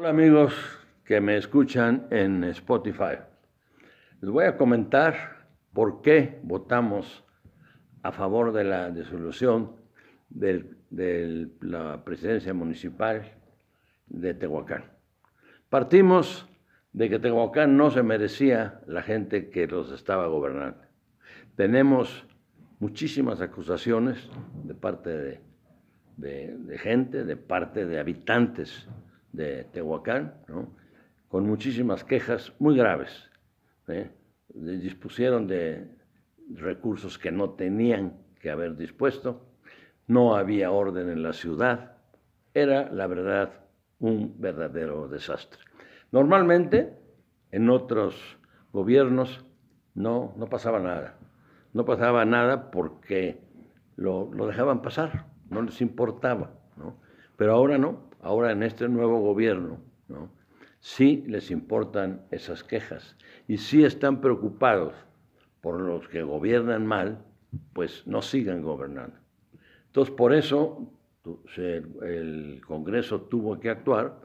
[0.00, 0.54] Hola amigos
[1.04, 3.18] que me escuchan en Spotify.
[4.22, 7.22] Les voy a comentar por qué votamos
[8.02, 9.72] a favor de la disolución
[10.30, 13.30] de la presidencia municipal
[14.06, 14.84] de Tehuacán.
[15.68, 16.48] Partimos
[16.94, 20.80] de que Tehuacán no se merecía la gente que los estaba gobernando.
[21.56, 22.24] Tenemos
[22.78, 24.30] muchísimas acusaciones
[24.64, 25.42] de parte
[26.16, 28.88] de gente, de parte de habitantes
[29.32, 30.34] de Tehuacán,
[31.28, 33.30] con muchísimas quejas muy graves.
[33.88, 34.10] ¿eh?
[34.48, 35.88] Dispusieron de
[36.54, 39.46] recursos que no tenían que haber dispuesto,
[40.06, 41.96] no había orden en la ciudad,
[42.52, 43.52] era, la verdad,
[44.00, 45.60] un verdadero desastre.
[46.10, 46.98] Normalmente,
[47.52, 48.38] en otros
[48.72, 49.44] gobiernos
[49.94, 51.16] no, no pasaba nada.
[51.72, 53.40] No pasaba nada porque
[53.96, 56.50] lo, lo dejaban pasar, no les importaba.
[56.76, 56.96] ¿no?
[57.36, 60.30] Pero ahora no, ahora en este nuevo gobierno, ¿no?
[60.80, 63.16] sí les importan esas quejas
[63.46, 64.94] y sí están preocupados
[65.60, 67.24] por los que gobiernan mal,
[67.72, 69.16] pues no sigan gobernando.
[69.86, 70.90] Entonces, por eso
[72.02, 74.20] el Congreso tuvo que actuar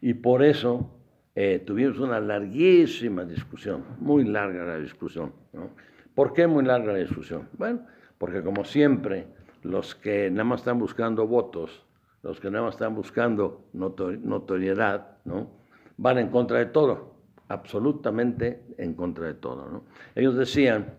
[0.00, 0.90] y por eso
[1.34, 5.32] eh, tuvimos una larguísima discusión, muy larga la discusión.
[5.52, 5.70] ¿no?
[6.14, 7.48] ¿Por qué muy larga la discusión?
[7.56, 7.86] Bueno,
[8.18, 9.26] porque como siempre,
[9.62, 11.86] los que nada más están buscando votos
[12.22, 15.50] los que nada más están buscando notoriedad, ¿no?
[15.96, 17.16] van en contra de todo,
[17.48, 19.84] absolutamente en contra de todo.
[20.14, 20.94] Ellos decían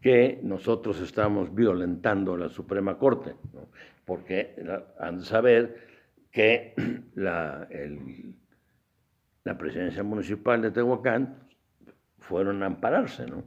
[0.00, 3.34] que nosotros estamos violentando la Suprema Corte,
[4.04, 4.54] porque
[5.00, 5.86] han de saber
[6.30, 6.74] que
[7.14, 7.66] la,
[9.44, 11.38] la presidencia municipal de Tehuacán
[12.18, 13.26] fueron a ampararse.
[13.26, 13.42] ¿no?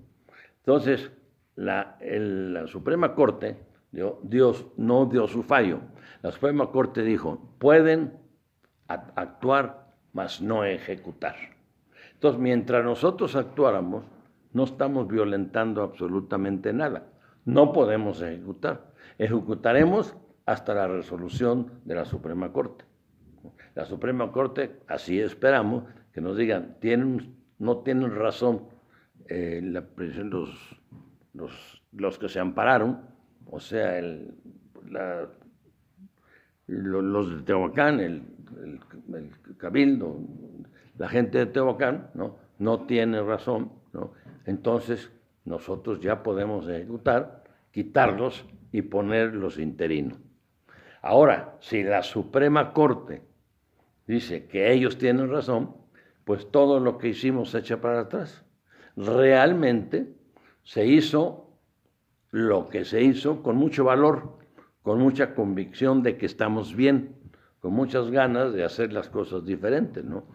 [0.58, 1.12] Entonces,
[1.56, 5.80] la, la Suprema Corte Dios no dio su fallo.
[6.22, 8.14] La Suprema Corte dijo, pueden
[8.88, 11.36] actuar, mas no ejecutar.
[12.14, 14.04] Entonces, mientras nosotros actuáramos,
[14.52, 17.08] no estamos violentando absolutamente nada.
[17.46, 18.92] No podemos ejecutar.
[19.18, 22.86] Ejecutaremos hasta la resolución de la Suprema Corte.
[23.76, 28.64] La Suprema Corte, así esperamos, que nos digan, tienen, no tienen razón
[29.28, 30.78] eh, los,
[31.34, 33.02] los, los que se ampararon,
[33.52, 34.34] o sea, el,
[36.68, 38.24] los de Tehuacán, el,
[39.58, 40.20] cabildo,
[40.98, 42.38] la gente de Tehuacán, ¿no?
[42.58, 44.14] no tiene razón, ¿no?
[44.46, 45.12] entonces
[45.46, 50.20] nosotros ya podemos ejecutar, quitarlos y poner los interinos.
[51.02, 53.22] Ahora, si la Suprema Corte
[54.06, 55.76] dice que ellos tienen razón,
[56.26, 58.44] pues todo lo que hicimos se echa para atrás.
[58.96, 60.14] Realmente
[60.64, 61.49] se hizo
[62.32, 64.38] lo que se hizo con mucho valor,
[64.82, 67.16] con mucha convicción de que estamos bien,
[67.60, 70.26] con muchas ganas de hacer las cosas diferentes, ¿no?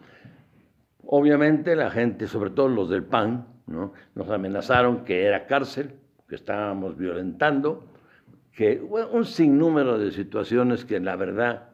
[1.07, 3.93] Obviamente la gente, sobre todo los del PAN, ¿no?
[4.15, 5.95] nos amenazaron que era cárcel,
[6.29, 7.85] que estábamos violentando,
[8.53, 11.71] que un sinnúmero de situaciones que la verdad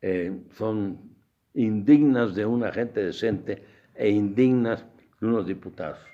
[0.00, 1.12] eh, son
[1.54, 3.64] indignas de una gente decente
[3.94, 4.86] e indignas
[5.20, 6.11] de unos diputados.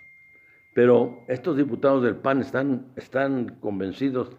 [0.79, 4.31] Pero estos diputados del PAN están, están convencidos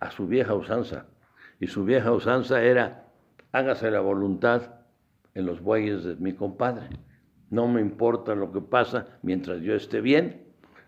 [0.00, 1.06] a su vieja usanza.
[1.60, 3.06] Y su vieja usanza era,
[3.52, 4.80] hágase la voluntad
[5.32, 6.90] en los bueyes de mi compadre.
[7.48, 10.42] No me importa lo que pasa mientras yo esté bien,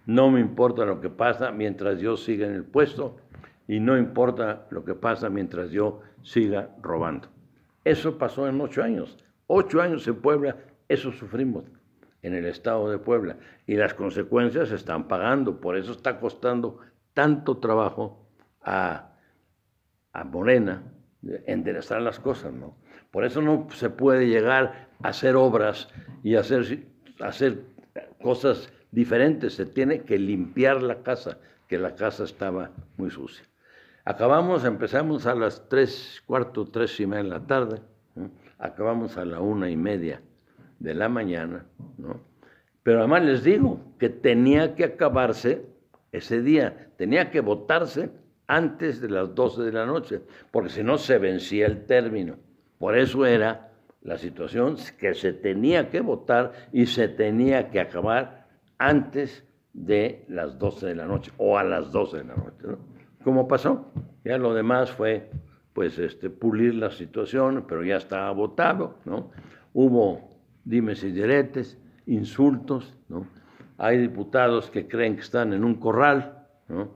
[0.04, 3.16] no me importa lo que pasa mientras yo siga en el puesto
[3.66, 7.28] y no importa lo que pasa mientras yo siga robando.
[7.84, 9.16] Eso pasó en ocho años.
[9.46, 10.58] Ocho años en Puebla,
[10.90, 11.64] eso sufrimos
[12.22, 13.36] en el estado de Puebla
[13.66, 16.78] y las consecuencias se están pagando, por eso está costando
[17.14, 18.26] tanto trabajo
[18.62, 19.12] a,
[20.12, 20.82] a Morena
[21.46, 22.76] enderezar las cosas, ¿no?
[23.10, 25.88] Por eso no se puede llegar a hacer obras
[26.22, 26.86] y hacer,
[27.20, 27.64] hacer
[28.22, 31.38] cosas diferentes, se tiene que limpiar la casa,
[31.68, 33.44] que la casa estaba muy sucia.
[34.04, 37.80] Acabamos, empezamos a las tres, cuarto, tres y media de la tarde,
[38.58, 40.22] acabamos a la una y media
[40.80, 41.64] de la mañana,
[41.98, 42.20] ¿no?
[42.82, 45.62] Pero además les digo que tenía que acabarse
[46.10, 48.10] ese día, tenía que votarse
[48.46, 52.36] antes de las 12 de la noche, porque si no se vencía el término.
[52.78, 53.70] Por eso era
[54.02, 58.48] la situación que se tenía que votar y se tenía que acabar
[58.78, 62.62] antes de las 12 de la noche o a las 12 de la noche.
[62.64, 62.78] ¿no?
[63.22, 63.92] ¿Cómo pasó?
[64.24, 65.30] Ya lo demás fue
[65.72, 69.30] pues este, pulir la situación, pero ya estaba votado, ¿no?
[69.72, 70.29] Hubo
[70.64, 73.26] dimes y insultos, ¿no?
[73.78, 76.92] Hay diputados que creen que están en un corral, ¿no?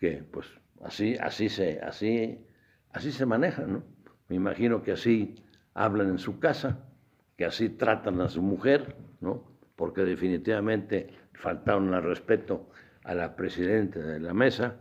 [0.00, 0.46] Que pues
[0.82, 2.38] así, así se, así,
[2.92, 3.82] así se maneja, ¿no?
[4.28, 5.36] Me imagino que así
[5.74, 6.84] hablan en su casa,
[7.36, 9.58] que así tratan a su mujer, ¿no?
[9.78, 12.68] porque definitivamente faltaron al respeto
[13.04, 14.74] a la presidenta de la mesa,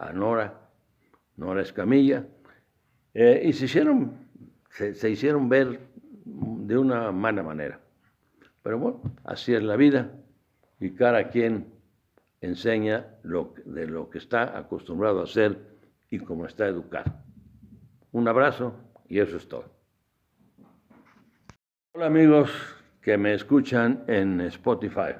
[0.00, 0.70] a Nora,
[1.36, 2.26] Nora Escamilla,
[3.14, 4.26] eh, y se hicieron,
[4.70, 5.78] se, hicieron ver
[6.66, 7.78] de una mala manera.
[8.62, 10.12] Pero bueno, así es la vida
[10.80, 11.66] y cada quien
[12.40, 15.58] enseña lo, de lo que está acostumbrado a hacer
[16.10, 17.12] y cómo está educado.
[18.12, 18.74] Un abrazo
[19.08, 19.64] y eso es todo.
[21.92, 22.50] Hola amigos
[23.02, 25.16] que me escuchan en Spotify.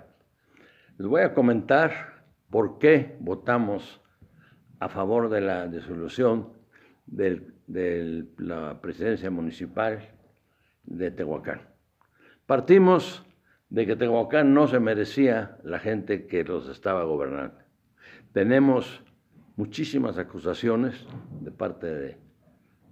[0.97, 4.01] Les voy a comentar por qué votamos
[4.81, 6.55] a favor de la disolución
[7.07, 10.14] de la presidencia municipal
[10.87, 11.63] de Tehuacán.
[12.47, 13.25] Partimos
[13.69, 17.57] de que Tehuacán no se merecía la gente que los estaba gobernando.
[18.33, 19.03] Tenemos
[19.57, 21.07] muchísimas acusaciones
[21.41, 22.19] de parte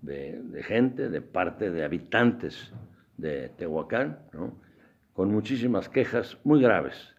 [0.03, 2.73] de, gente, de parte de habitantes
[3.17, 4.19] de Tehuacán,
[5.13, 7.15] con muchísimas quejas muy graves.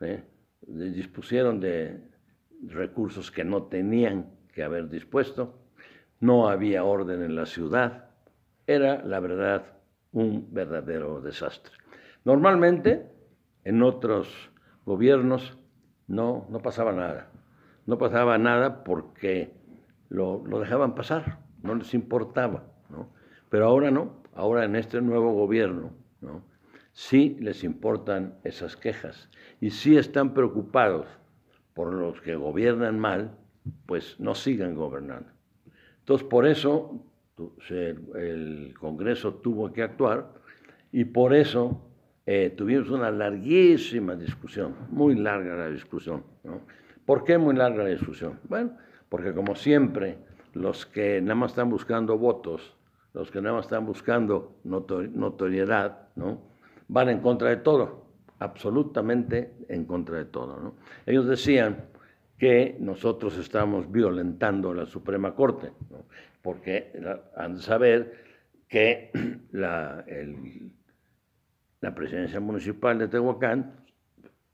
[0.00, 0.22] ¿eh?
[0.66, 2.00] Dispusieron de
[2.62, 5.58] recursos que no tenían que haber dispuesto,
[6.20, 8.10] no había orden en la ciudad,
[8.66, 9.79] era la verdad
[10.12, 11.72] un verdadero desastre.
[12.24, 13.06] Normalmente
[13.64, 14.50] en otros
[14.84, 15.58] gobiernos
[16.06, 17.30] no, no pasaba nada
[17.90, 19.52] no pasaba nada porque
[20.08, 23.12] lo, dejaban pasar, no les importaba, ¿no?
[23.48, 25.90] Pero ahora no, ahora en este nuevo gobierno,
[26.20, 26.44] ¿no?
[26.92, 29.28] Sí les importan esas quejas
[29.60, 31.06] y sí están preocupados
[31.74, 33.36] por los que gobiernan mal,
[33.86, 35.30] pues no sigan gobernando.
[35.98, 37.04] Entonces, por eso
[37.68, 40.32] el Congreso tuvo que actuar
[40.92, 41.80] y por eso
[42.26, 46.60] eh, tuvimos una larguísima discusión, muy larga la discusión, ¿no?
[47.04, 48.38] ¿Por qué muy larga la discusión?
[48.48, 48.76] Bueno,
[49.08, 50.18] porque como siempre,
[50.54, 52.76] los que nada más están buscando votos,
[53.14, 56.40] los que nada más están buscando notoriedad, ¿no?
[56.88, 58.04] van en contra de todo,
[58.38, 60.58] absolutamente en contra de todo.
[60.60, 60.74] ¿no?
[61.06, 61.84] Ellos decían
[62.38, 66.04] que nosotros estamos violentando la Suprema Corte, ¿no?
[66.42, 66.92] Porque
[67.36, 68.24] han de saber
[68.68, 69.10] que
[69.52, 70.04] la,
[71.80, 73.74] la presidencia municipal de Tehuacán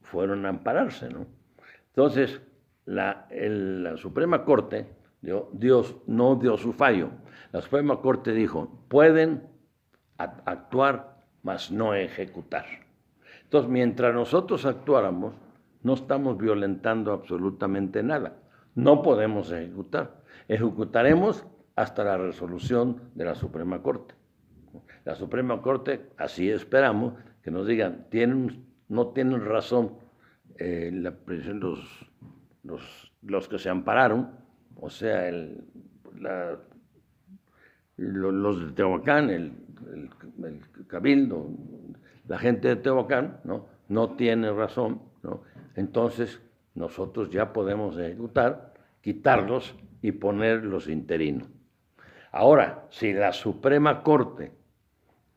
[0.01, 1.27] fueron a ampararse, ¿no?
[1.89, 2.41] Entonces,
[2.85, 3.27] la,
[3.97, 4.87] Suprema Corte,
[5.21, 7.11] Dios no dio su fallo.
[7.53, 9.49] La Suprema Corte dijo, pueden
[10.19, 12.67] actuar, mas no ejecutar.
[13.43, 15.35] Entonces, mientras nosotros actuáramos,
[15.83, 18.35] no estamos violentando absolutamente nada.
[18.75, 20.23] No podemos ejecutar.
[20.49, 24.15] Ejecutaremos hasta la resolución de la Suprema Corte.
[25.05, 29.93] La Suprema Corte, así esperamos, que nos digan, tienen, no tienen razón
[30.59, 32.09] eh, los,
[32.65, 34.31] los, los, que se ampararon,
[34.81, 35.65] o sea, el,
[37.97, 39.53] los de Tehuacán, el,
[40.89, 41.51] Cabildo,
[42.27, 43.67] la gente de Tehuacán, ¿no?
[43.89, 45.43] no tiene razón, ¿no?
[45.77, 46.41] entonces
[46.75, 51.49] nosotros ya podemos ejecutar, quitarlos y poner los interinos.
[52.37, 54.53] Ahora, si la Suprema Corte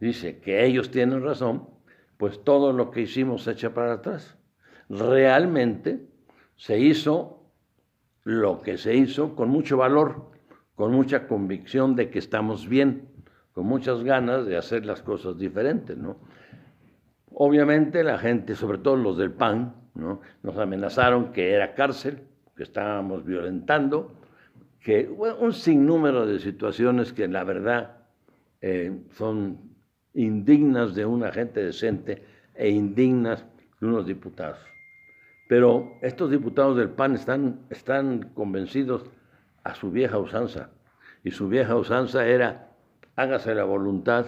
[0.01, 1.69] dice que ellos tienen razón,
[2.17, 4.35] pues todo lo que hicimos se echa para atrás
[4.89, 6.05] realmente
[6.57, 7.45] se hizo
[8.25, 10.31] lo que se hizo con mucho valor,
[10.75, 13.07] con mucha convicción de que estamos bien,
[13.53, 16.17] con muchas ganas de hacer las cosas diferentes, ¿no?
[17.31, 20.19] Obviamente la gente, sobre todo los del PAN, ¿no?
[20.43, 22.23] nos amenazaron que era cárcel,
[22.57, 24.19] que estábamos violentando,
[24.81, 27.97] que un sinnúmero de situaciones que la verdad
[28.61, 29.59] eh, son
[30.13, 32.23] indignas de una gente decente
[32.55, 33.45] e indignas
[33.79, 34.59] de unos diputados.
[35.47, 39.05] Pero estos diputados del PAN están, están convencidos
[39.63, 40.69] a su vieja usanza.
[41.23, 42.71] Y su vieja usanza era,
[43.15, 44.25] hágase la voluntad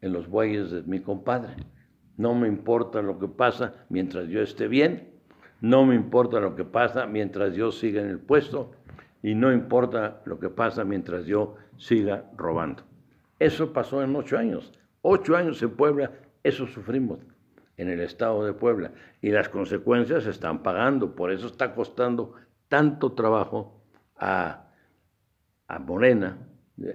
[0.00, 1.56] en los bueyes de mi compadre.
[2.16, 5.10] No me importa lo que pasa mientras yo esté bien,
[5.60, 8.72] no me importa lo que pasa mientras yo siga en el puesto
[9.22, 12.82] y no importa lo que pasa mientras yo siga robando.
[13.38, 14.72] Eso pasó en ocho años.
[15.02, 16.12] Ocho años en Puebla,
[16.42, 17.20] eso sufrimos
[17.76, 22.34] en el estado de Puebla y las consecuencias se están pagando, por eso está costando
[22.68, 23.82] tanto trabajo
[24.16, 24.66] a,
[25.68, 26.38] a Morena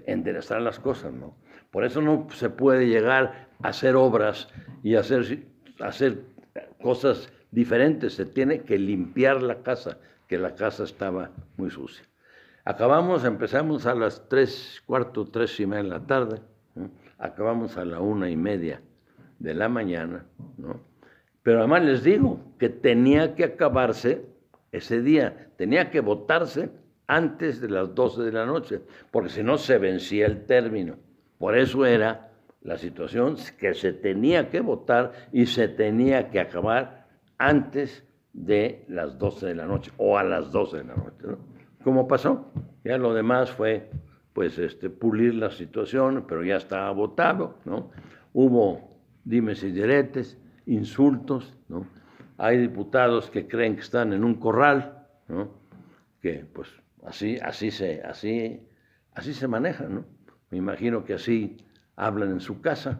[0.05, 1.35] enderezar las cosas, ¿no?
[1.71, 4.47] Por eso no se puede llegar a hacer obras
[4.83, 5.45] y hacer,
[5.79, 6.23] hacer
[6.81, 12.05] cosas diferentes, se tiene que limpiar la casa, que la casa estaba muy sucia.
[12.69, 16.41] Acabamos, empezamos a las tres, cuarto, tres y media de la tarde,
[17.17, 18.81] acabamos a la una y media
[19.39, 20.25] de la mañana,
[20.57, 20.81] ¿no?
[21.43, 24.25] Pero además les digo que tenía que acabarse
[24.73, 26.69] ese día, tenía que votarse
[27.07, 28.81] antes de las 12 de la noche,
[29.11, 30.97] porque si no se vencía el término.
[31.37, 32.31] Por eso era
[32.63, 37.07] la situación que se tenía que votar y se tenía que acabar
[37.37, 41.56] antes de las 12 de la noche o a las 12 de la noche, ¿no?
[41.87, 42.51] ¿Cómo pasó?
[42.83, 43.89] Ya lo demás fue,
[44.33, 47.91] pues, este, pulir la situación, pero ya estaba votado, ¿no?
[48.33, 51.87] Hubo dimes y diretes, insultos, ¿no?
[52.37, 55.49] Hay diputados que creen que están en un corral, ¿no?
[56.21, 56.67] Que, pues,
[57.05, 58.67] así, así se, así,
[59.13, 60.05] así se manejan, ¿no?
[60.51, 61.55] Me imagino que así
[61.95, 62.99] hablan en su casa,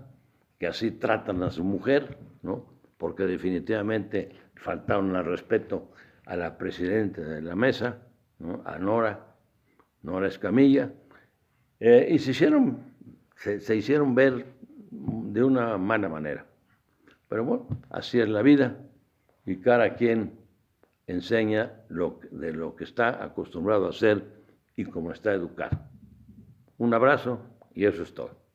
[0.60, 2.65] que así tratan a su mujer, ¿no?
[2.98, 5.91] Porque definitivamente faltaron al respeto
[6.25, 8.07] a la presidenta de la mesa,
[8.39, 8.62] ¿no?
[8.65, 9.25] a Nora,
[10.03, 10.91] Nora Escamilla,
[11.79, 12.79] eh, y se hicieron,
[13.36, 14.46] se, hicieron ver
[14.91, 16.46] de una mala manera.
[17.29, 18.77] Pero bueno, así es la vida
[19.46, 20.34] y cada quien
[21.08, 24.24] enseña lo, de lo que está acostumbrado a hacer
[24.75, 25.77] y cómo está educado.
[26.77, 27.39] Un abrazo
[27.74, 28.47] y eso es todo.